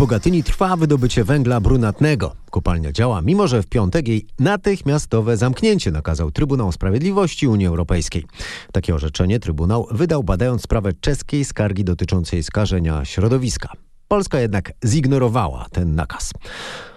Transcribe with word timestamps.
Bogatyni 0.00 0.42
trwa 0.42 0.76
wydobycie 0.76 1.24
węgla 1.24 1.60
brunatnego. 1.60 2.36
Kopalnia 2.50 2.92
działa, 2.92 3.22
mimo 3.22 3.48
że 3.48 3.62
w 3.62 3.66
piątek 3.66 4.08
jej 4.08 4.26
natychmiastowe 4.38 5.36
zamknięcie 5.36 5.90
nakazał 5.90 6.30
Trybunał 6.30 6.72
Sprawiedliwości 6.72 7.48
Unii 7.48 7.66
Europejskiej. 7.66 8.24
Takie 8.72 8.94
orzeczenie 8.94 9.40
Trybunał 9.40 9.86
wydał 9.90 10.24
badając 10.24 10.62
sprawę 10.62 10.92
czeskiej 10.92 11.44
skargi 11.44 11.84
dotyczącej 11.84 12.42
skażenia 12.42 13.04
środowiska. 13.04 13.72
Polska 14.08 14.40
jednak 14.40 14.72
zignorowała 14.84 15.66
ten 15.72 15.94
nakaz. 15.94 16.32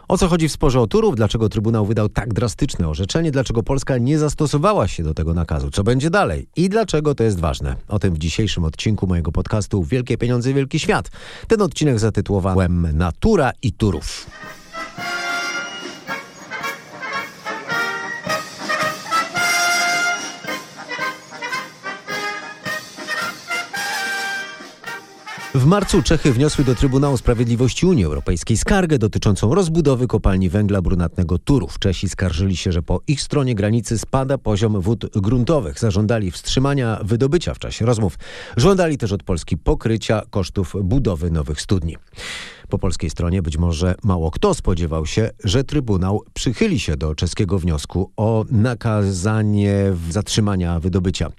O 0.07 0.17
co 0.17 0.27
chodzi 0.27 0.49
w 0.49 0.51
sporze 0.51 0.81
o 0.81 0.87
Turów? 0.87 1.15
Dlaczego 1.15 1.49
Trybunał 1.49 1.85
wydał 1.85 2.09
tak 2.09 2.33
drastyczne 2.33 2.89
orzeczenie? 2.89 3.31
Dlaczego 3.31 3.63
Polska 3.63 3.97
nie 3.97 4.19
zastosowała 4.19 4.87
się 4.87 5.03
do 5.03 5.13
tego 5.13 5.33
nakazu? 5.33 5.71
Co 5.71 5.83
będzie 5.83 6.09
dalej? 6.09 6.47
I 6.55 6.69
dlaczego 6.69 7.15
to 7.15 7.23
jest 7.23 7.39
ważne? 7.39 7.75
O 7.87 7.99
tym 7.99 8.13
w 8.13 8.17
dzisiejszym 8.17 8.63
odcinku 8.63 9.07
mojego 9.07 9.31
podcastu 9.31 9.83
Wielkie 9.83 10.17
Pieniądze, 10.17 10.53
Wielki 10.53 10.79
Świat. 10.79 11.11
Ten 11.47 11.61
odcinek 11.61 11.99
zatytułowałem 11.99 12.97
Natura 12.97 13.51
i 13.61 13.71
Turów. 13.71 14.27
W 25.55 25.65
marcu 25.65 26.03
Czechy 26.03 26.33
wniosły 26.33 26.63
do 26.63 26.75
Trybunału 26.75 27.17
Sprawiedliwości 27.17 27.85
Unii 27.85 28.05
Europejskiej 28.05 28.57
skargę 28.57 28.97
dotyczącą 28.97 29.55
rozbudowy 29.55 30.07
kopalni 30.07 30.49
węgla 30.49 30.81
brunatnego 30.81 31.39
Turów. 31.39 31.79
Czesi 31.79 32.09
skarżyli 32.09 32.57
się, 32.57 32.71
że 32.71 32.81
po 32.81 33.01
ich 33.07 33.21
stronie 33.21 33.55
granicy 33.55 33.97
spada 33.97 34.37
poziom 34.37 34.81
wód 34.81 35.05
gruntowych. 35.15 35.79
Zażądali 35.79 36.31
wstrzymania 36.31 36.99
wydobycia 37.03 37.53
w 37.53 37.59
czasie 37.59 37.85
rozmów. 37.85 38.19
Żądali 38.57 38.97
też 38.97 39.11
od 39.11 39.23
Polski 39.23 39.57
pokrycia 39.57 40.21
kosztów 40.29 40.75
budowy 40.83 41.31
nowych 41.31 41.61
studni. 41.61 41.97
Po 42.69 42.79
polskiej 42.79 43.09
stronie 43.09 43.41
być 43.41 43.57
może 43.57 43.95
mało 44.03 44.31
kto 44.31 44.53
spodziewał 44.53 45.05
się, 45.05 45.29
że 45.43 45.63
Trybunał 45.63 46.23
przychyli 46.33 46.79
się 46.79 46.97
do 46.97 47.15
czeskiego 47.15 47.59
wniosku 47.59 48.11
o 48.17 48.45
nakazanie 48.51 49.93
zatrzymania 50.09 50.79
wydobycia. 50.79 51.29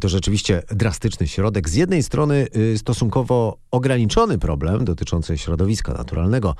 To 0.00 0.08
rzeczywiście 0.08 0.62
drastyczny 0.70 1.28
środek. 1.28 1.68
Z 1.68 1.74
jednej 1.74 2.02
strony 2.02 2.46
y, 2.56 2.78
stosunkowo 2.78 3.58
ograniczony 3.70 4.38
problem 4.38 4.84
dotyczący 4.84 5.38
środowiska 5.38 5.92
naturalnego, 5.92 6.54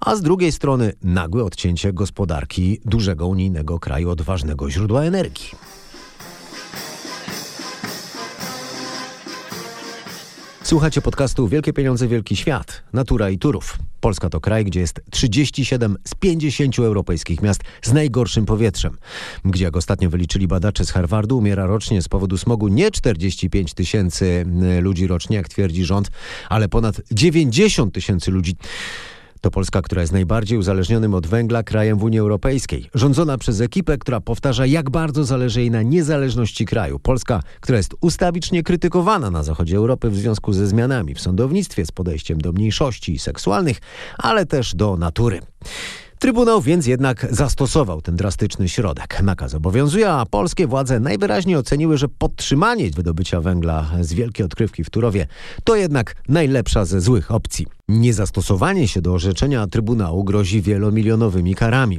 a 0.00 0.16
z 0.16 0.22
drugiej 0.22 0.52
strony 0.52 0.92
nagłe 1.02 1.44
odcięcie 1.44 1.92
gospodarki 1.92 2.80
dużego 2.84 3.26
unijnego 3.26 3.78
kraju 3.78 4.10
od 4.10 4.22
ważnego 4.22 4.70
źródła 4.70 5.02
energii. 5.02 5.81
Słuchacie 10.64 11.02
podcastu 11.02 11.48
Wielkie 11.48 11.72
Pieniądze, 11.72 12.08
Wielki 12.08 12.36
Świat. 12.36 12.82
Natura 12.92 13.30
i 13.30 13.38
Turów. 13.38 13.78
Polska 14.00 14.28
to 14.28 14.40
kraj, 14.40 14.64
gdzie 14.64 14.80
jest 14.80 15.00
37 15.10 15.96
z 16.04 16.14
50 16.14 16.78
europejskich 16.78 17.42
miast 17.42 17.60
z 17.82 17.92
najgorszym 17.92 18.46
powietrzem. 18.46 18.98
Gdzie, 19.44 19.64
jak 19.64 19.76
ostatnio 19.76 20.10
wyliczyli 20.10 20.48
badacze 20.48 20.84
z 20.84 20.90
Harvardu, 20.90 21.38
umiera 21.38 21.66
rocznie 21.66 22.02
z 22.02 22.08
powodu 22.08 22.38
smogu 22.38 22.68
nie 22.68 22.90
45 22.90 23.74
tysięcy 23.74 24.46
ludzi 24.80 25.06
rocznie, 25.06 25.36
jak 25.36 25.48
twierdzi 25.48 25.84
rząd, 25.84 26.10
ale 26.48 26.68
ponad 26.68 27.00
90 27.12 27.94
tysięcy 27.94 28.30
ludzi. 28.30 28.56
To 29.42 29.50
Polska, 29.50 29.82
która 29.82 30.00
jest 30.00 30.12
najbardziej 30.12 30.58
uzależnionym 30.58 31.14
od 31.14 31.26
węgla 31.26 31.62
krajem 31.62 31.98
w 31.98 32.04
Unii 32.04 32.18
Europejskiej. 32.18 32.90
Rządzona 32.94 33.38
przez 33.38 33.60
ekipę, 33.60 33.98
która 33.98 34.20
powtarza, 34.20 34.66
jak 34.66 34.90
bardzo 34.90 35.24
zależy 35.24 35.60
jej 35.60 35.70
na 35.70 35.82
niezależności 35.82 36.66
kraju. 36.66 36.98
Polska, 36.98 37.42
która 37.60 37.78
jest 37.78 37.94
ustawicznie 38.00 38.62
krytykowana 38.62 39.30
na 39.30 39.42
zachodzie 39.42 39.76
Europy 39.76 40.10
w 40.10 40.16
związku 40.16 40.52
ze 40.52 40.66
zmianami 40.66 41.14
w 41.14 41.20
sądownictwie, 41.20 41.86
z 41.86 41.92
podejściem 41.92 42.40
do 42.40 42.52
mniejszości 42.52 43.18
seksualnych, 43.18 43.78
ale 44.18 44.46
też 44.46 44.74
do 44.74 44.96
natury. 44.96 45.40
Trybunał 46.18 46.60
więc 46.60 46.86
jednak 46.86 47.26
zastosował 47.30 48.02
ten 48.02 48.16
drastyczny 48.16 48.68
środek. 48.68 49.22
Nakaz 49.22 49.54
obowiązuje, 49.54 50.10
a 50.10 50.26
polskie 50.26 50.66
władze 50.66 51.00
najwyraźniej 51.00 51.56
oceniły, 51.56 51.98
że 51.98 52.08
podtrzymanie 52.08 52.90
wydobycia 52.90 53.40
węgla 53.40 53.90
z 54.00 54.12
wielkiej 54.12 54.46
odkrywki 54.46 54.84
w 54.84 54.90
Turowie 54.90 55.26
to 55.64 55.76
jednak 55.76 56.14
najlepsza 56.28 56.84
ze 56.84 57.00
złych 57.00 57.30
opcji. 57.30 57.66
Niezastosowanie 57.88 58.88
się 58.88 59.00
do 59.00 59.14
orzeczenia 59.14 59.66
Trybunału 59.66 60.24
grozi 60.24 60.62
wielomilionowymi 60.62 61.54
karami. 61.54 61.98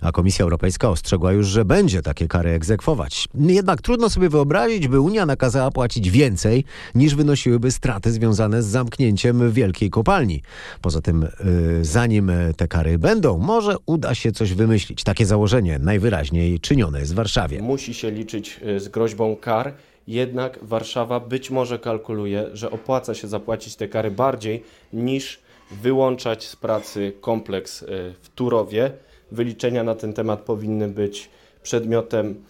A 0.00 0.12
Komisja 0.12 0.42
Europejska 0.42 0.90
ostrzegła 0.90 1.32
już, 1.32 1.46
że 1.46 1.64
będzie 1.64 2.02
takie 2.02 2.28
kary 2.28 2.50
egzekwować. 2.50 3.28
Jednak 3.34 3.82
trudno 3.82 4.10
sobie 4.10 4.28
wyobrazić, 4.28 4.88
by 4.88 5.00
Unia 5.00 5.26
nakazała 5.26 5.70
płacić 5.70 6.10
więcej, 6.10 6.64
niż 6.94 7.14
wynosiłyby 7.14 7.70
straty 7.70 8.12
związane 8.12 8.62
z 8.62 8.66
zamknięciem 8.66 9.52
wielkiej 9.52 9.90
kopalni. 9.90 10.42
Poza 10.80 11.00
tym, 11.00 11.22
yy, 11.22 11.84
zanim 11.84 12.32
te 12.56 12.68
kary 12.68 12.98
będą, 12.98 13.38
może 13.38 13.76
uda 13.86 14.14
się 14.14 14.32
coś 14.32 14.54
wymyślić. 14.54 15.04
Takie 15.04 15.26
założenie 15.26 15.78
najwyraźniej 15.78 16.60
czynione 16.60 17.00
jest 17.00 17.12
w 17.12 17.16
Warszawie. 17.16 17.62
Musi 17.62 17.94
się 17.94 18.10
liczyć 18.10 18.60
y, 18.76 18.80
z 18.80 18.88
groźbą 18.88 19.36
kar 19.36 19.74
jednak 20.06 20.58
Warszawa 20.62 21.20
być 21.20 21.50
może 21.50 21.78
kalkuluje, 21.78 22.46
że 22.52 22.70
opłaca 22.70 23.14
się 23.14 23.28
zapłacić 23.28 23.76
te 23.76 23.88
kary 23.88 24.10
bardziej 24.10 24.62
niż 24.92 25.40
wyłączać 25.70 26.44
z 26.44 26.56
pracy 26.56 27.12
kompleks 27.20 27.82
e, 27.82 27.86
w 28.22 28.28
Turowie. 28.34 28.92
Wyliczenia 29.32 29.84
na 29.84 29.94
ten 29.94 30.12
temat 30.12 30.40
powinny 30.40 30.88
być 30.88 31.30
przedmiotem 31.62 32.44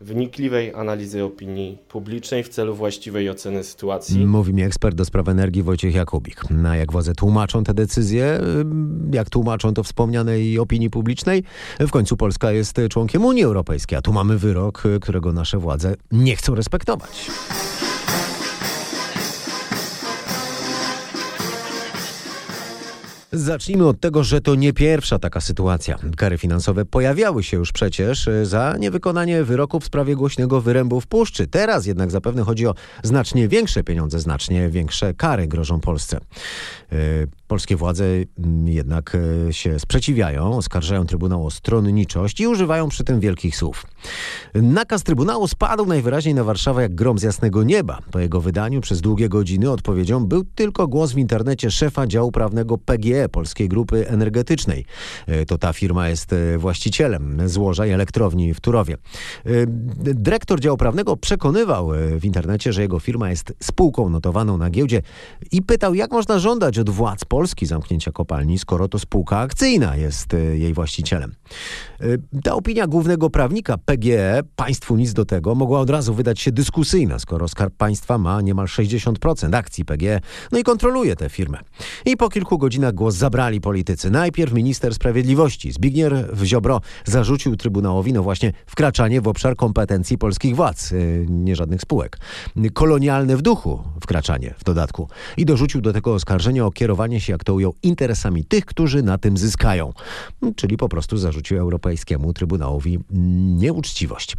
wnikliwej 0.00 0.74
analizy 0.74 1.24
opinii 1.24 1.78
publicznej 1.88 2.44
w 2.44 2.48
celu 2.48 2.74
właściwej 2.74 3.30
oceny 3.30 3.64
sytuacji. 3.64 4.26
Mówi 4.26 4.54
mi 4.54 4.62
ekspert 4.62 4.96
do 4.96 5.04
spraw 5.04 5.28
energii 5.28 5.62
Wojciech 5.62 5.94
Jakubik. 5.94 6.50
Na 6.50 6.76
jak 6.76 6.92
władze 6.92 7.14
tłumaczą 7.14 7.64
te 7.64 7.74
decyzje, 7.74 8.40
jak 9.12 9.30
tłumaczą 9.30 9.74
to 9.74 9.82
wspomnianej 9.82 10.58
opinii 10.58 10.90
publicznej? 10.90 11.44
W 11.80 11.90
końcu 11.90 12.16
Polska 12.16 12.52
jest 12.52 12.80
członkiem 12.90 13.24
Unii 13.24 13.44
Europejskiej, 13.44 13.98
a 13.98 14.02
tu 14.02 14.12
mamy 14.12 14.38
wyrok, 14.38 14.82
którego 15.00 15.32
nasze 15.32 15.58
władze 15.58 15.94
nie 16.12 16.36
chcą 16.36 16.54
respektować. 16.54 17.30
Zacznijmy 23.32 23.86
od 23.86 24.00
tego, 24.00 24.24
że 24.24 24.40
to 24.40 24.54
nie 24.54 24.72
pierwsza 24.72 25.18
taka 25.18 25.40
sytuacja. 25.40 25.98
Kary 26.16 26.38
finansowe 26.38 26.84
pojawiały 26.84 27.42
się 27.42 27.56
już 27.56 27.72
przecież 27.72 28.28
e, 28.28 28.46
za 28.46 28.76
niewykonanie 28.78 29.44
wyroku 29.44 29.80
w 29.80 29.84
sprawie 29.84 30.16
głośnego 30.16 30.60
wyrębu 30.60 31.00
w 31.00 31.06
puszczy. 31.06 31.46
Teraz 31.46 31.86
jednak 31.86 32.10
zapewne 32.10 32.42
chodzi 32.42 32.66
o 32.66 32.74
znacznie 33.02 33.48
większe 33.48 33.84
pieniądze, 33.84 34.20
znacznie 34.20 34.70
większe 34.70 35.14
kary 35.14 35.48
grożą 35.48 35.80
Polsce. 35.80 36.20
E, 36.92 36.96
polskie 37.48 37.76
władze 37.76 38.04
mm, 38.04 38.68
jednak 38.68 39.16
e, 39.48 39.52
się 39.52 39.78
sprzeciwiają, 39.78 40.56
oskarżają 40.56 41.06
Trybunał 41.06 41.46
o 41.46 41.50
stronniczość 41.50 42.40
i 42.40 42.46
używają 42.46 42.88
przy 42.88 43.04
tym 43.04 43.20
wielkich 43.20 43.56
słów. 43.56 43.86
Nakaz 44.54 45.02
Trybunału 45.02 45.48
spadł 45.48 45.86
najwyraźniej 45.86 46.34
na 46.34 46.44
Warszawę 46.44 46.82
jak 46.82 46.94
grom 46.94 47.18
z 47.18 47.22
jasnego 47.22 47.62
nieba. 47.62 47.98
Po 48.10 48.18
jego 48.18 48.40
wydaniu 48.40 48.80
przez 48.80 49.00
długie 49.00 49.28
godziny 49.28 49.70
odpowiedzią 49.70 50.26
był 50.26 50.44
tylko 50.44 50.88
głos 50.88 51.12
w 51.12 51.18
internecie 51.18 51.70
szefa 51.70 52.06
działu 52.06 52.32
prawnego 52.32 52.78
Polskiej 53.28 53.68
Grupy 53.68 54.08
Energetycznej. 54.08 54.84
E, 55.26 55.46
to 55.46 55.58
ta 55.58 55.72
firma 55.72 56.08
jest 56.08 56.32
e, 56.32 56.58
właścicielem 56.58 57.48
złoża 57.48 57.86
i 57.86 57.90
elektrowni 57.90 58.54
w 58.54 58.60
Turowie. 58.60 58.94
E, 58.94 59.50
dyrektor 60.14 60.60
działu 60.60 60.76
prawnego 60.76 61.16
przekonywał 61.16 61.90
w 62.18 62.24
internecie, 62.24 62.72
że 62.72 62.82
jego 62.82 63.00
firma 63.00 63.30
jest 63.30 63.52
spółką 63.62 64.08
notowaną 64.08 64.56
na 64.56 64.70
giełdzie 64.70 65.02
i 65.52 65.62
pytał, 65.62 65.94
jak 65.94 66.10
można 66.10 66.38
żądać 66.38 66.78
od 66.78 66.90
władz 66.90 67.24
Polski 67.24 67.66
zamknięcia 67.66 68.12
kopalni, 68.12 68.58
skoro 68.58 68.88
to 68.88 68.98
spółka 68.98 69.38
akcyjna 69.38 69.96
jest 69.96 70.32
jej 70.52 70.74
właścicielem. 70.74 71.34
Ta 72.44 72.54
opinia 72.54 72.86
głównego 72.86 73.30
prawnika 73.30 73.78
PGE, 73.78 74.42
państwu 74.56 74.96
nic 74.96 75.12
do 75.12 75.24
tego, 75.24 75.54
mogła 75.54 75.80
od 75.80 75.90
razu 75.90 76.14
wydać 76.14 76.40
się 76.40 76.52
dyskusyjna, 76.52 77.18
skoro 77.18 77.48
Skarb 77.48 77.74
Państwa 77.76 78.18
ma 78.18 78.40
niemal 78.40 78.66
60% 78.66 79.56
akcji 79.56 79.84
PGE, 79.84 80.20
no 80.52 80.58
i 80.58 80.62
kontroluje 80.62 81.16
tę 81.16 81.28
firmę. 81.28 81.58
I 82.06 82.16
po 82.16 82.28
kilku 82.28 82.58
godzinach 82.58 82.94
głos 82.94 83.09
zabrali 83.10 83.60
politycy. 83.60 84.10
Najpierw 84.10 84.52
minister 84.52 84.94
sprawiedliwości 84.94 85.72
Zbigniew 85.72 86.12
Ziobro 86.44 86.80
zarzucił 87.04 87.56
Trybunałowi 87.56 88.12
no 88.12 88.22
właśnie 88.22 88.52
wkraczanie 88.66 89.20
w 89.20 89.28
obszar 89.28 89.56
kompetencji 89.56 90.18
polskich 90.18 90.56
władz, 90.56 90.92
y, 90.92 91.26
nie 91.28 91.56
żadnych 91.56 91.80
spółek. 91.80 92.18
Kolonialne 92.72 93.36
w 93.36 93.42
duchu 93.42 93.84
wkraczanie 94.02 94.54
w 94.58 94.64
dodatku. 94.64 95.08
I 95.36 95.44
dorzucił 95.44 95.80
do 95.80 95.92
tego 95.92 96.14
oskarżenie 96.14 96.64
o 96.64 96.70
kierowanie 96.70 97.20
się, 97.20 97.32
jak 97.32 97.44
to 97.44 97.54
ujął, 97.54 97.74
interesami 97.82 98.44
tych, 98.44 98.64
którzy 98.64 99.02
na 99.02 99.18
tym 99.18 99.36
zyskają. 99.36 99.92
Czyli 100.56 100.76
po 100.76 100.88
prostu 100.88 101.16
zarzucił 101.16 101.58
Europejskiemu 101.58 102.32
Trybunałowi 102.32 102.98
nieuczciwość. 103.60 104.36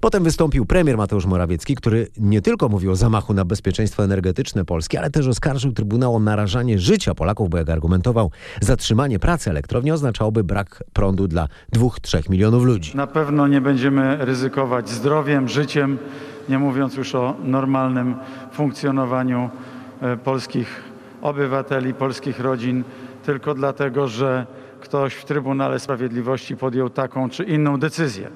Potem 0.00 0.24
wystąpił 0.24 0.66
premier 0.66 0.96
Mateusz 0.96 1.26
Morawiecki, 1.26 1.74
który 1.74 2.08
nie 2.18 2.42
tylko 2.42 2.68
mówił 2.68 2.90
o 2.90 2.96
zamachu 2.96 3.34
na 3.34 3.44
bezpieczeństwo 3.44 4.04
energetyczne 4.04 4.64
Polski, 4.64 4.96
ale 4.96 5.10
też 5.10 5.26
oskarżył 5.26 5.72
Trybunał 5.72 6.16
o 6.16 6.20
narażanie 6.20 6.78
życia 6.78 7.14
Polaków, 7.14 7.50
bo 7.50 7.58
jak 7.58 7.70
argumentował 7.70 8.11
zatrzymanie 8.60 9.18
pracy 9.18 9.50
elektrowni 9.50 9.92
oznaczałoby 9.92 10.44
brak 10.44 10.84
prądu 10.92 11.28
dla 11.28 11.48
2-3 11.76 12.30
milionów 12.30 12.64
ludzi. 12.64 12.96
Na 12.96 13.06
pewno 13.06 13.48
nie 13.48 13.60
będziemy 13.60 14.16
ryzykować 14.20 14.88
zdrowiem, 14.88 15.48
życiem, 15.48 15.98
nie 16.48 16.58
mówiąc 16.58 16.96
już 16.96 17.14
o 17.14 17.34
normalnym 17.44 18.14
funkcjonowaniu 18.52 19.50
e, 20.00 20.16
polskich 20.16 20.82
obywateli, 21.22 21.94
polskich 21.94 22.40
rodzin 22.40 22.84
tylko 23.22 23.54
dlatego, 23.54 24.08
że 24.08 24.46
ktoś 24.80 25.14
w 25.14 25.24
Trybunale 25.24 25.78
Sprawiedliwości 25.78 26.56
podjął 26.56 26.90
taką 26.90 27.30
czy 27.30 27.44
inną 27.44 27.78
decyzję. 27.78 28.30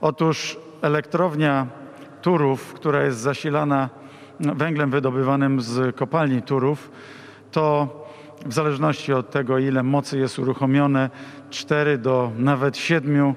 Otóż 0.00 0.58
elektrownia 0.82 1.66
Turów, 2.22 2.72
która 2.74 3.04
jest 3.04 3.18
zasilana 3.18 3.88
węglem 4.40 4.90
wydobywanym 4.90 5.60
z 5.60 5.96
kopalni 5.96 6.42
Turów, 6.42 6.90
to 7.50 7.88
w 8.46 8.52
zależności 8.52 9.12
od 9.12 9.30
tego, 9.30 9.58
ile 9.58 9.82
mocy 9.82 10.18
jest 10.18 10.38
uruchomione, 10.38 11.10
4 11.50 11.98
do 11.98 12.32
nawet 12.36 12.74
7% 12.74 13.34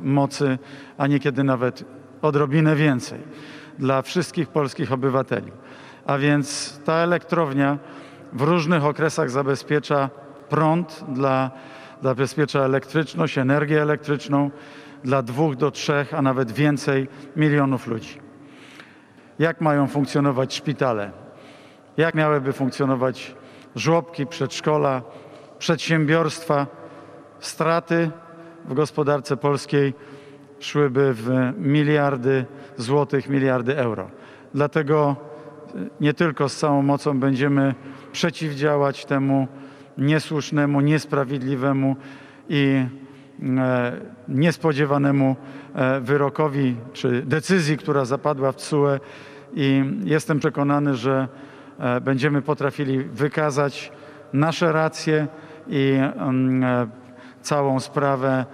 mocy, 0.00 0.58
a 0.98 1.06
niekiedy 1.06 1.44
nawet 1.44 1.84
odrobinę 2.22 2.76
więcej 2.76 3.20
dla 3.78 4.02
wszystkich 4.02 4.48
polskich 4.48 4.92
obywateli. 4.92 5.52
A 6.06 6.18
więc 6.18 6.78
ta 6.84 6.92
elektrownia 6.92 7.78
w 8.32 8.42
różnych 8.42 8.84
okresach 8.84 9.30
zabezpiecza 9.30 10.10
prąd 10.48 11.04
dla, 11.08 11.50
zabezpiecza 12.02 12.60
elektryczność, 12.60 13.38
energię 13.38 13.82
elektryczną 13.82 14.50
dla 15.04 15.22
dwóch 15.22 15.56
do 15.56 15.70
trzech, 15.70 16.14
a 16.14 16.22
nawet 16.22 16.52
więcej 16.52 17.08
milionów 17.36 17.86
ludzi. 17.86 18.18
Jak 19.38 19.60
mają 19.60 19.86
funkcjonować 19.86 20.54
szpitale? 20.54 21.10
Jak 21.96 22.14
miałyby 22.14 22.52
funkcjonować 22.52 23.34
żłobki, 23.76 24.26
przedszkola, 24.26 25.02
przedsiębiorstwa? 25.58 26.66
Straty 27.40 28.10
w 28.64 28.74
gospodarce 28.74 29.36
polskiej 29.36 29.94
szłyby 30.60 31.14
w 31.14 31.52
miliardy 31.58 32.46
złotych, 32.76 33.28
miliardy 33.28 33.78
euro. 33.78 34.10
Dlatego 34.54 35.16
nie 36.00 36.14
tylko 36.14 36.48
z 36.48 36.56
całą 36.56 36.82
mocą 36.82 37.20
będziemy 37.20 37.74
przeciwdziałać 38.12 39.04
temu 39.04 39.48
niesłusznemu, 39.98 40.80
niesprawiedliwemu 40.80 41.96
i 42.48 42.84
e, 43.58 43.92
niespodziewanemu 44.28 45.36
e, 45.74 46.00
wyrokowi 46.00 46.76
czy 46.92 47.22
decyzji, 47.22 47.76
która 47.76 48.04
zapadła 48.04 48.52
w 48.52 48.56
TSUE 48.56 49.00
i 49.54 49.84
jestem 50.04 50.38
przekonany, 50.38 50.94
że 50.94 51.28
e, 51.50 51.53
będziemy 52.00 52.42
potrafili 52.42 53.04
wykazać 53.04 53.92
nasze 54.32 54.72
racje 54.72 55.26
i 55.68 55.92
mm, 56.16 56.90
całą 57.42 57.80
sprawę 57.80 58.44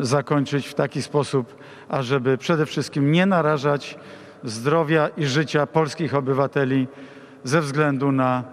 zakończyć 0.00 0.66
w 0.66 0.74
taki 0.74 1.02
sposób, 1.02 1.56
ażeby 1.88 2.38
przede 2.38 2.66
wszystkim 2.66 3.12
nie 3.12 3.26
narażać 3.26 3.98
zdrowia 4.44 5.08
i 5.16 5.26
życia 5.26 5.66
polskich 5.66 6.14
obywateli 6.14 6.88
ze 7.44 7.60
względu 7.60 8.12
na 8.12 8.44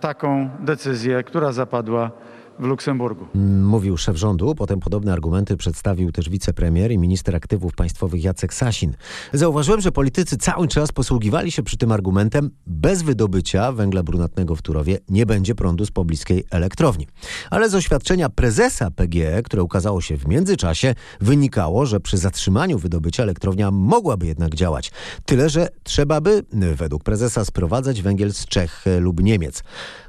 taką 0.00 0.50
decyzję, 0.60 1.22
która 1.22 1.52
zapadła 1.52 2.10
w 2.58 2.64
Luksemburgu. 2.64 3.26
Mówił 3.62 3.96
szef 3.96 4.16
rządu, 4.16 4.54
potem 4.54 4.80
podobne 4.80 5.12
argumenty 5.12 5.56
przedstawił 5.56 6.12
też 6.12 6.28
wicepremier 6.28 6.92
i 6.92 6.98
minister 6.98 7.36
aktywów 7.36 7.74
państwowych 7.74 8.24
Jacek 8.24 8.54
Sasin. 8.54 8.94
Zauważyłem, 9.32 9.80
że 9.80 9.92
politycy 9.92 10.36
cały 10.36 10.68
czas 10.68 10.92
posługiwali 10.92 11.52
się 11.52 11.62
przy 11.62 11.76
tym 11.76 11.92
argumentem 11.92 12.50
bez 12.66 13.02
wydobycia 13.02 13.72
węgla 13.72 14.02
brunatnego 14.02 14.56
w 14.56 14.62
Turowie 14.62 14.98
nie 15.08 15.26
będzie 15.26 15.54
prądu 15.54 15.86
z 15.86 15.90
pobliskiej 15.90 16.44
elektrowni. 16.50 17.06
Ale 17.50 17.70
z 17.70 17.74
oświadczenia 17.74 18.28
prezesa 18.28 18.90
PGE, 18.90 19.42
które 19.42 19.62
ukazało 19.62 20.00
się 20.00 20.16
w 20.16 20.28
międzyczasie, 20.28 20.94
wynikało, 21.20 21.86
że 21.86 22.00
przy 22.00 22.18
zatrzymaniu 22.18 22.78
wydobycia 22.78 23.22
elektrownia 23.22 23.70
mogłaby 23.70 24.26
jednak 24.26 24.54
działać. 24.54 24.92
Tyle, 25.24 25.50
że 25.50 25.68
trzeba 25.82 26.20
by, 26.20 26.42
według 26.74 27.04
prezesa, 27.04 27.44
sprowadzać 27.44 28.02
węgiel 28.02 28.32
z 28.32 28.46
Czech 28.46 28.84
lub 29.00 29.22
Niemiec. 29.22 29.62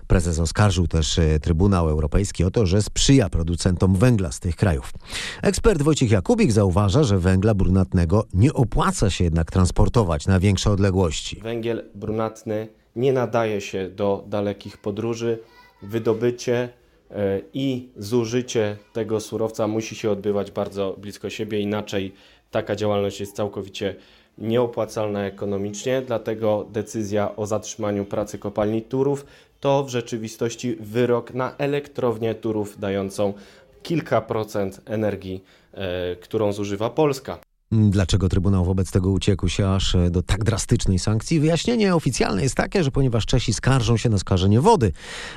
Prezes 0.07 0.39
oskarżył 0.39 0.88
też 0.88 1.19
e, 1.19 1.39
Trybunał 1.39 1.89
Europejski 1.89 2.44
o 2.44 2.51
to, 2.51 2.65
że 2.65 2.81
sprzyja 2.81 3.30
producentom 3.30 3.95
węgla 3.95 4.31
z 4.31 4.39
tych 4.39 4.56
krajów. 4.56 4.94
Ekspert 5.42 5.81
Wojciech 5.81 6.12
Jakubik 6.12 6.51
zauważa, 6.51 7.04
że 7.04 7.19
węgla 7.19 7.54
brunatnego 7.54 8.25
nie 8.33 8.54
opłaca 8.54 9.09
się 9.09 9.24
jednak 9.24 9.51
transportować 9.51 10.27
na 10.27 10.39
większe 10.39 10.71
odległości. 10.71 11.39
Węgiel 11.44 11.83
brunatny 11.95 12.68
nie 12.95 13.13
nadaje 13.13 13.62
się 13.62 13.89
do 13.89 14.24
dalekich 14.27 14.77
podróży. 14.77 15.39
Wydobycie 15.81 16.69
e, 17.12 17.42
i 17.54 17.89
zużycie 17.98 18.77
tego 18.94 19.19
surowca 19.19 19.68
musi 19.68 19.95
się 19.95 20.12
odbywać 20.12 20.51
bardzo 20.51 20.95
blisko 20.98 21.30
siebie, 21.30 21.59
inaczej 21.59 22.13
taka 22.51 22.75
działalność 22.75 23.19
jest 23.19 23.36
całkowicie 23.36 23.95
nieopłacalna 24.38 25.25
ekonomicznie, 25.25 26.01
dlatego 26.01 26.68
decyzja 26.71 27.36
o 27.36 27.45
zatrzymaniu 27.45 28.06
pracy 28.06 28.38
kopalni 28.38 28.81
Turów 28.81 29.25
to 29.59 29.83
w 29.83 29.89
rzeczywistości 29.89 30.75
wyrok 30.80 31.33
na 31.33 31.56
elektrownię 31.57 32.36
Turów 32.36 32.80
dającą 32.80 33.33
kilka 33.83 34.21
procent 34.21 34.81
energii, 34.86 35.44
e, 35.74 36.15
którą 36.15 36.54
zużywa 36.54 36.89
Polska. 36.89 37.39
Dlaczego 37.72 38.30
Trybunał 38.30 38.66
wobec 38.66 38.92
tego 38.92 39.12
uciekł 39.12 39.48
się 39.48 39.69
aż 39.69 39.96
e, 39.96 40.10
do 40.10 40.24
tak 40.24 40.44
drastycznej 40.44 41.00
sankcji? 41.00 41.40
Wyjaśnienie 41.40 41.96
oficjalne 41.96 42.44
jest 42.44 42.56
takie, 42.56 42.84
że 42.84 42.92
ponieważ 42.92 43.25
Czesi 43.25 43.54
skarżą 43.54 43.98
się 43.98 44.10
na 44.10 44.18
skażenie 44.18 44.62
wody, 44.62 44.92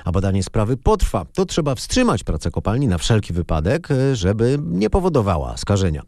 a 0.04 0.12
badanie 0.12 0.42
sprawy 0.42 0.76
potrwa, 0.76 1.24
to 1.34 1.46
trzeba 1.46 1.74
wstrzymać 1.74 2.24
pracę 2.24 2.50
kopalni 2.50 2.88
na 2.88 2.98
wszelki 2.98 3.32
wypadek, 3.32 3.90
e, 3.90 4.16
żeby 4.16 4.58
nie 4.62 4.90
powodowała 4.90 5.56
skażenia 5.56 6.02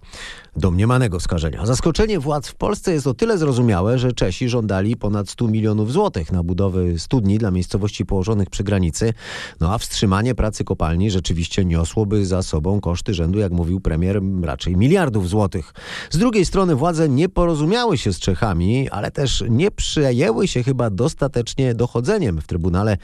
domniemanego 0.56 1.20
skażenia. 1.20 1.66
Zaskoczenie 1.66 2.20
władz 2.20 2.48
w 2.48 2.54
Polsce 2.54 2.92
jest 2.92 3.06
o 3.06 3.14
tyle 3.14 3.38
zrozumiałe, 3.38 3.98
że 3.98 4.12
Czesi 4.12 4.48
żądali 4.48 4.96
ponad 4.96 5.28
100 5.28 5.48
milionów 5.48 5.92
złotych 5.92 6.32
na 6.32 6.42
budowę 6.42 6.98
studni 6.98 7.38
dla 7.38 7.50
miejscowości 7.50 8.06
położonych 8.06 8.50
przy 8.50 8.64
granicy, 8.64 9.14
no 9.60 9.74
a 9.74 9.78
wstrzymanie 9.78 10.34
pracy 10.34 10.64
kopalni 10.64 11.10
rzeczywiście 11.10 11.64
niosłoby 11.64 12.26
za 12.26 12.42
sobą 12.42 12.80
koszty 12.80 13.14
rzędu, 13.14 13.38
jak 13.38 13.52
mówił 13.52 13.80
premier, 13.80 14.20
raczej 14.42 14.76
miliardów 14.76 15.28
złotych. 15.28 15.72
Z 16.12 16.18
drugiej 16.18 16.46
strony 16.46 16.74
władze 16.74 17.08
nie 17.08 17.28
porozumiały 17.28 17.98
się 17.98 18.12
z 18.12 18.18
Czechami, 18.18 18.90
ale 18.90 19.10
też 19.10 19.44
nie 19.48 19.70
przejęły 19.70 20.48
się 20.48 20.62
chyba 20.62 20.90
dostatecznie 20.90 21.74
dochodzeniem 21.74 22.40
w 22.40 22.46
Trybunale, 22.46 22.96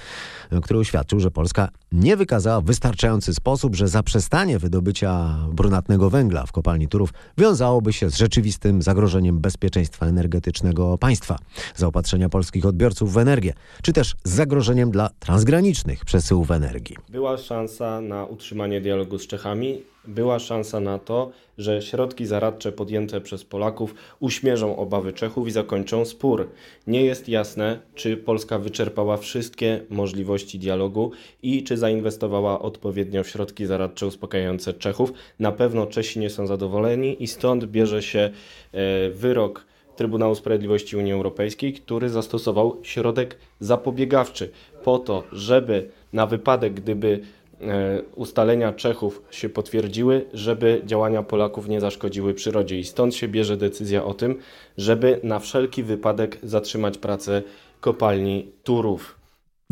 który 0.62 0.80
uświadczył, 0.80 1.20
że 1.20 1.30
Polska 1.30 1.68
nie 1.92 2.16
wykazała 2.16 2.60
w 2.60 2.64
wystarczający 2.64 3.34
sposób, 3.34 3.76
że 3.76 3.88
zaprzestanie 3.88 4.58
wydobycia 4.58 5.36
brunatnego 5.52 6.10
węgla 6.10 6.46
w 6.46 6.52
kopalni 6.52 6.88
Turów 6.88 7.10
wiązałoby 7.38 7.92
się 7.92 8.10
z 8.10 8.16
rzeczywistym 8.16 8.82
zagrożeniem 8.82 9.38
bezpieczeństwa 9.38 10.06
energetycznego 10.06 10.98
państwa, 10.98 11.38
zaopatrzenia 11.76 12.28
polskich 12.28 12.66
odbiorców 12.66 13.12
w 13.12 13.18
energię, 13.18 13.52
czy 13.82 13.92
też 13.92 14.14
z 14.24 14.30
zagrożeniem 14.30 14.90
dla 14.90 15.10
transgranicznych 15.18 16.04
przesyłów 16.04 16.50
energii. 16.50 16.96
Była 17.08 17.36
szansa 17.36 18.00
na 18.00 18.24
utrzymanie 18.24 18.80
dialogu 18.80 19.18
z 19.18 19.26
Czechami 19.26 19.82
była 20.08 20.38
szansa 20.38 20.80
na 20.80 20.98
to, 20.98 21.30
że 21.58 21.82
środki 21.82 22.26
zaradcze 22.26 22.72
podjęte 22.72 23.20
przez 23.20 23.44
Polaków 23.44 23.94
uśmierzą 24.20 24.76
obawy 24.76 25.12
Czechów 25.12 25.48
i 25.48 25.50
zakończą 25.50 26.04
spór. 26.04 26.48
Nie 26.86 27.02
jest 27.02 27.28
jasne, 27.28 27.78
czy 27.94 28.16
Polska 28.16 28.58
wyczerpała 28.58 29.16
wszystkie 29.16 29.80
możliwości 29.90 30.58
dialogu 30.58 31.10
i 31.42 31.64
czy 31.64 31.76
zainwestowała 31.78 32.58
odpowiednio 32.58 33.24
w 33.24 33.28
środki 33.28 33.66
zaradcze 33.66 34.06
uspokajające 34.06 34.74
Czechów. 34.74 35.12
Na 35.38 35.52
pewno 35.52 35.86
Czesi 35.86 36.18
nie 36.18 36.30
są 36.30 36.46
zadowoleni 36.46 37.22
i 37.22 37.26
stąd 37.26 37.64
bierze 37.64 38.02
się 38.02 38.30
e, 38.72 39.10
wyrok 39.10 39.64
Trybunału 39.96 40.34
Sprawiedliwości 40.34 40.96
Unii 40.96 41.12
Europejskiej, 41.12 41.72
który 41.72 42.08
zastosował 42.08 42.76
środek 42.82 43.36
zapobiegawczy 43.60 44.50
po 44.84 44.98
to, 44.98 45.24
żeby 45.32 45.88
na 46.12 46.26
wypadek, 46.26 46.74
gdyby 46.74 47.20
E, 47.60 48.02
ustalenia 48.14 48.72
Czechów 48.72 49.22
się 49.30 49.48
potwierdziły, 49.48 50.24
żeby 50.32 50.82
działania 50.84 51.22
Polaków 51.22 51.68
nie 51.68 51.80
zaszkodziły 51.80 52.34
przyrodzie. 52.34 52.78
I 52.78 52.84
stąd 52.84 53.14
się 53.14 53.28
bierze 53.28 53.56
decyzja 53.56 54.04
o 54.04 54.14
tym, 54.14 54.38
żeby 54.76 55.20
na 55.22 55.38
wszelki 55.38 55.82
wypadek 55.82 56.38
zatrzymać 56.42 56.98
pracę 56.98 57.42
kopalni 57.80 58.48
Turów. 58.64 59.17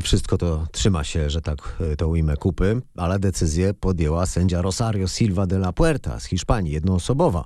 Wszystko 0.03 0.39
to 0.39 0.67
trzyma 0.73 1.05
się, 1.05 1.31
że 1.31 1.43
tak 1.43 1.77
e, 1.81 1.97
to 1.97 2.09
ujmę 2.09 2.37
kupy, 2.37 2.83
ale 2.97 3.19
decyzję 3.19 3.75
podjęła 3.75 4.27
sędzia 4.27 4.63
Rosario 4.63 5.09
Silva 5.09 5.47
de 5.47 5.57
la 5.57 5.73
Puerta 5.73 6.21
z 6.21 6.25
Hiszpanii, 6.25 6.73
jednoosobowa, 6.73 7.45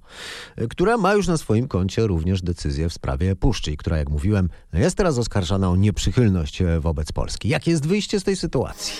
e, 0.56 0.66
która 0.66 0.96
ma 0.96 1.14
już 1.14 1.26
na 1.26 1.36
swoim 1.36 1.68
koncie 1.68 2.06
również 2.06 2.42
decyzję 2.42 2.88
w 2.88 2.92
sprawie 2.92 3.36
Puszczy, 3.36 3.76
która, 3.76 3.98
jak 3.98 4.10
mówiłem, 4.10 4.48
jest 4.72 4.96
teraz 4.96 5.18
oskarżana 5.18 5.70
o 5.70 5.76
nieprzychylność 5.76 6.62
wobec 6.80 7.12
Polski. 7.12 7.48
Jakie 7.48 7.70
jest 7.70 7.86
wyjście 7.86 8.20
z 8.20 8.24
tej 8.24 8.36
sytuacji? 8.36 8.94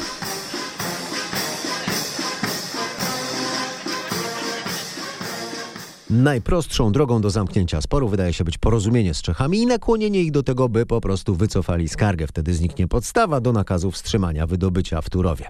Najprostszą 6.10 6.92
drogą 6.92 7.20
do 7.20 7.30
zamknięcia 7.30 7.80
sporu 7.80 8.08
wydaje 8.08 8.32
się 8.32 8.44
być 8.44 8.58
porozumienie 8.58 9.14
z 9.14 9.22
Czechami 9.22 9.58
i 9.58 9.66
nakłonienie 9.66 10.20
ich 10.20 10.30
do 10.30 10.42
tego, 10.42 10.68
by 10.68 10.86
po 10.86 11.00
prostu 11.00 11.34
wycofali 11.34 11.88
skargę. 11.88 12.26
Wtedy 12.26 12.54
zniknie 12.54 12.88
podstawa 12.88 13.40
do 13.40 13.52
nakazu 13.52 13.90
wstrzymania 13.90 14.46
wydobycia 14.46 15.02
w 15.02 15.10
Turowie. 15.10 15.46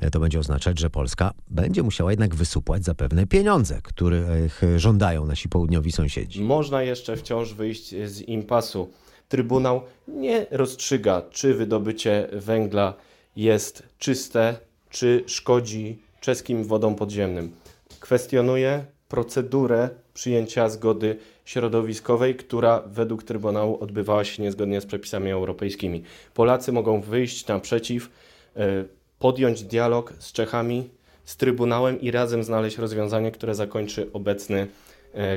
E, 0.00 0.10
to 0.10 0.20
będzie 0.20 0.38
oznaczać, 0.38 0.78
że 0.78 0.90
Polska 0.90 1.32
będzie 1.48 1.82
musiała 1.82 2.10
jednak 2.12 2.34
wysupłać 2.34 2.84
zapewne 2.84 3.26
pieniądze, 3.26 3.80
których 3.82 4.62
żądają 4.76 5.26
nasi 5.26 5.48
południowi 5.48 5.92
sąsiedzi. 5.92 6.42
Można 6.42 6.82
jeszcze 6.82 7.16
wciąż 7.16 7.54
wyjść 7.54 7.94
z 8.06 8.20
impasu. 8.20 8.90
Trybunał 9.28 9.82
nie 10.08 10.46
rozstrzyga, 10.50 11.22
czy 11.30 11.54
wydobycie 11.54 12.28
węgla 12.32 12.94
jest 13.36 13.82
czyste, 13.98 14.56
czy 14.90 15.24
szkodzi 15.26 15.98
czeskim 16.20 16.64
wodom 16.64 16.94
podziemnym. 16.94 17.52
Kwestionuje 18.00 18.95
procedurę 19.08 19.88
przyjęcia 20.14 20.68
zgody 20.68 21.16
środowiskowej, 21.44 22.34
która 22.34 22.82
według 22.86 23.22
Trybunału 23.22 23.82
odbywała 23.82 24.24
się 24.24 24.42
niezgodnie 24.42 24.80
z 24.80 24.86
przepisami 24.86 25.30
europejskimi. 25.30 26.02
Polacy 26.34 26.72
mogą 26.72 27.00
wyjść 27.00 27.46
naprzeciw, 27.46 28.10
e, 28.56 28.84
podjąć 29.18 29.62
dialog 29.62 30.12
z 30.18 30.32
Czechami, 30.32 30.90
z 31.24 31.36
Trybunałem 31.36 32.00
i 32.00 32.10
razem 32.10 32.44
znaleźć 32.44 32.78
rozwiązanie, 32.78 33.30
które 33.30 33.54
zakończy 33.54 34.12
obecny 34.12 34.66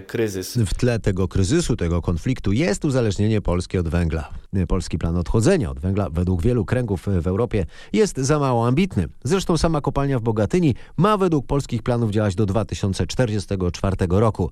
kryzys. 0.07 0.57
W 0.57 0.73
tle 0.73 0.99
tego 0.99 1.27
kryzysu, 1.27 1.75
tego 1.75 2.01
konfliktu 2.01 2.51
jest 2.51 2.85
uzależnienie 2.85 3.41
Polski 3.41 3.77
od 3.77 3.89
węgla. 3.89 4.29
Polski 4.67 4.97
plan 4.97 5.17
odchodzenia 5.17 5.71
od 5.71 5.79
węgla 5.79 6.09
według 6.09 6.41
wielu 6.41 6.65
kręgów 6.65 7.07
w 7.21 7.27
Europie 7.27 7.65
jest 7.93 8.17
za 8.17 8.39
mało 8.39 8.67
ambitny. 8.67 9.07
Zresztą 9.23 9.57
sama 9.57 9.81
kopalnia 9.81 10.19
w 10.19 10.21
Bogatyni 10.21 10.75
ma 10.97 11.17
według 11.17 11.45
polskich 11.45 11.83
planów 11.83 12.11
działać 12.11 12.35
do 12.35 12.45
2044 12.45 13.95
roku. 14.09 14.51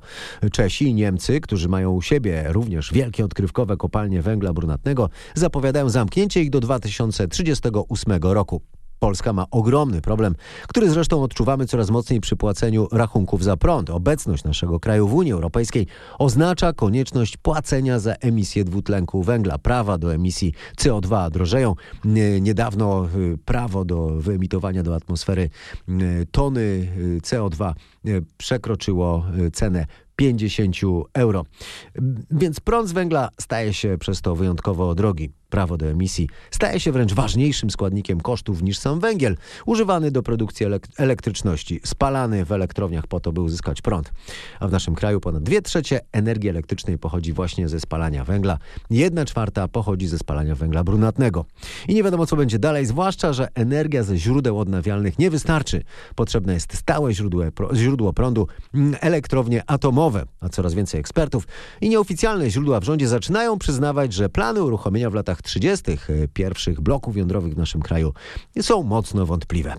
Czesi 0.51 0.85
i 0.85 0.93
Niemcy, 0.93 1.41
którzy 1.41 1.69
mają 1.69 1.91
u 1.91 2.01
siebie 2.01 2.43
również 2.47 2.93
wielkie 2.93 3.25
odkrywkowe 3.25 3.77
kopalnie 3.77 4.21
węgla 4.21 4.53
brunatnego, 4.53 5.09
zapowiadają 5.35 5.89
zamknięcie 5.89 6.41
ich 6.41 6.49
do 6.49 6.59
2038 6.59 8.21
roku. 8.21 8.61
Polska 8.99 9.33
ma 9.33 9.45
ogromny 9.51 10.01
problem, 10.01 10.35
który 10.67 10.89
zresztą 10.89 11.23
odczuwamy 11.23 11.65
coraz 11.65 11.89
mocniej 11.89 12.21
przy 12.21 12.35
płaceniu 12.35 12.87
rachunków 12.91 13.43
za 13.43 13.57
prąd. 13.57 13.89
Obecność 13.89 14.43
naszego 14.43 14.79
kraju 14.79 15.07
w 15.07 15.13
Unii 15.13 15.33
Europejskiej 15.33 15.87
oznacza 16.19 16.73
konieczność 16.73 17.37
płacenia 17.37 17.99
za 17.99 18.13
emisję 18.13 18.63
dwutlenku 18.63 19.23
węgla. 19.23 19.57
Prawa 19.57 19.97
do 19.97 20.13
emisji 20.13 20.53
CO2 20.77 21.31
drożeją. 21.31 21.75
Niedawno 22.41 23.07
y, 23.15 23.37
prawo 23.45 23.85
do 23.85 24.07
wyemitowania 24.07 24.83
do 24.83 24.95
atmosfery 24.95 25.49
y, 25.89 26.27
tony 26.31 26.61
y, 26.61 27.19
CO2 27.21 27.73
przekroczyło 28.37 29.25
cenę 29.53 29.85
50 30.17 30.75
euro. 31.13 31.45
Więc 32.31 32.59
prąd 32.59 32.89
z 32.89 32.91
węgla 32.91 33.29
staje 33.41 33.73
się 33.73 33.97
przez 33.99 34.21
to 34.21 34.35
wyjątkowo 34.35 34.95
drogi 34.95 35.31
prawo 35.49 35.77
do 35.77 35.85
emisji 35.85 36.29
staje 36.51 36.79
się 36.79 36.91
wręcz 36.91 37.13
ważniejszym 37.13 37.69
składnikiem 37.69 38.21
kosztów 38.21 38.61
niż 38.61 38.77
sam 38.77 38.99
węgiel, 38.99 39.37
używany 39.65 40.11
do 40.11 40.23
produkcji 40.23 40.65
elektryczności, 40.97 41.79
spalany 41.83 42.45
w 42.45 42.51
elektrowniach 42.51 43.07
po 43.07 43.19
to, 43.19 43.31
by 43.31 43.41
uzyskać 43.41 43.81
prąd. 43.81 44.13
A 44.59 44.67
w 44.67 44.71
naszym 44.71 44.95
kraju 44.95 45.19
ponad 45.19 45.43
2 45.43 45.61
trzecie 45.61 45.99
energii 46.11 46.49
elektrycznej 46.49 46.97
pochodzi 46.97 47.33
właśnie 47.33 47.69
ze 47.69 47.79
spalania 47.79 48.23
węgla, 48.23 48.57
1 48.89 49.25
czwarta 49.25 49.67
pochodzi 49.67 50.07
ze 50.07 50.17
spalania 50.17 50.55
węgla 50.55 50.83
brunatnego. 50.83 51.45
I 51.87 51.95
nie 51.95 52.03
wiadomo, 52.03 52.25
co 52.25 52.35
będzie 52.35 52.59
dalej, 52.59 52.85
zwłaszcza, 52.85 53.33
że 53.33 53.47
energia 53.55 54.03
ze 54.03 54.17
źródeł 54.17 54.59
odnawialnych 54.59 55.19
nie 55.19 55.29
wystarczy. 55.29 55.83
Potrzebne 56.15 56.53
jest 56.53 56.77
stałe 56.77 57.13
źródło, 57.13 57.43
źródło 57.73 58.13
prądu, 58.13 58.47
mm, 58.73 58.95
elektrownie 59.01 59.63
atomowe, 59.67 60.25
a 60.39 60.49
coraz 60.49 60.73
więcej 60.73 60.99
ekspertów 60.99 61.47
i 61.81 61.89
nieoficjalne 61.89 62.49
źródła 62.49 62.79
w 62.79 62.83
rządzie 62.83 63.07
zaczynają 63.07 63.59
przyznawać, 63.59 64.13
że 64.13 64.29
plany 64.29 64.63
uruchomienia 64.63 65.09
w 65.09 65.13
latach 65.13 65.36
latach 65.37 65.41
30. 65.41 65.91
E, 65.91 66.27
pierwszych 66.27 66.81
bloków 66.81 67.17
jądrowych 67.17 67.53
w 67.53 67.57
naszym 67.57 67.81
kraju 67.81 68.13
są 68.61 68.83
mocno 68.83 69.25
wątpliwe 69.25 69.75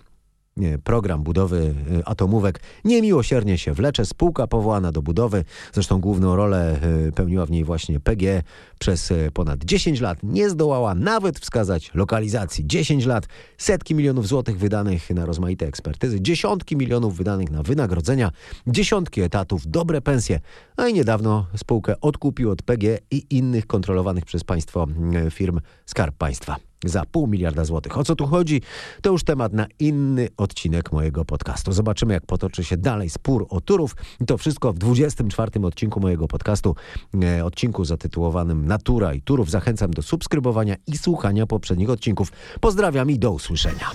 program 0.84 1.22
budowy 1.22 1.74
e, 1.98 2.08
atomówek 2.08 2.60
niemiłosiernie 2.84 3.58
się 3.58 3.72
wlecze. 3.72 4.06
Spółka 4.06 4.46
powołana 4.46 4.92
do 4.92 5.02
budowy, 5.02 5.44
zresztą 5.72 6.00
główną 6.00 6.36
rolę 6.36 6.78
e, 7.08 7.12
pełniła 7.12 7.46
w 7.46 7.50
niej 7.50 7.64
właśnie 7.64 8.00
PG 8.00 8.42
przez 8.78 9.12
ponad 9.34 9.64
10 9.64 10.00
lat, 10.00 10.18
nie 10.22 10.50
zdołała 10.50 10.94
nawet 10.94 11.38
wskazać 11.38 11.90
lokalizacji. 11.94 12.66
10 12.66 13.06
lat, 13.06 13.26
setki 13.58 13.94
milionów 13.94 14.28
złotych 14.28 14.58
wydanych 14.58 15.10
na 15.10 15.26
rozmaite 15.26 15.66
ekspertyzy, 15.66 16.20
dziesiątki 16.20 16.76
milionów 16.76 17.16
wydanych 17.16 17.50
na 17.50 17.62
wynagrodzenia, 17.62 18.30
dziesiątki 18.66 19.20
etatów, 19.20 19.66
dobre 19.66 20.00
pensje. 20.00 20.40
A 20.76 20.88
i 20.88 20.94
niedawno 20.94 21.46
spółkę 21.56 22.00
odkupił 22.00 22.50
od 22.50 22.62
PG 22.62 22.98
i 23.10 23.26
innych 23.30 23.66
kontrolowanych 23.66 24.24
przez 24.24 24.44
państwo 24.44 24.86
firm 25.30 25.60
Skarb 25.86 26.16
Państwa 26.16 26.67
za 26.84 27.04
pół 27.04 27.26
miliarda 27.26 27.64
złotych. 27.64 27.98
O 27.98 28.04
co 28.04 28.16
tu 28.16 28.26
chodzi? 28.26 28.62
To 29.02 29.10
już 29.10 29.24
temat 29.24 29.52
na 29.52 29.66
inny 29.78 30.28
odcinek 30.36 30.92
mojego 30.92 31.24
podcastu. 31.24 31.72
Zobaczymy, 31.72 32.14
jak 32.14 32.26
potoczy 32.26 32.64
się 32.64 32.76
dalej 32.76 33.10
spór 33.10 33.46
o 33.50 33.60
Turów. 33.60 33.96
I 34.20 34.26
to 34.26 34.38
wszystko 34.38 34.72
w 34.72 34.78
24 34.78 35.66
odcinku 35.66 36.00
mojego 36.00 36.28
podcastu, 36.28 36.76
e, 37.22 37.44
odcinku 37.44 37.84
zatytułowanym 37.84 38.66
Natura 38.66 39.14
i 39.14 39.22
Turów. 39.22 39.50
Zachęcam 39.50 39.90
do 39.90 40.02
subskrybowania 40.02 40.76
i 40.86 40.98
słuchania 40.98 41.46
poprzednich 41.46 41.90
odcinków. 41.90 42.32
Pozdrawiam 42.60 43.10
i 43.10 43.18
do 43.18 43.32
usłyszenia. 43.32 43.90